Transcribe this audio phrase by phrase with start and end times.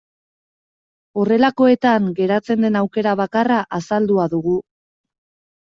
[1.23, 4.57] Horrelakoetan geratzen den aukera bakarra azaldua dugu.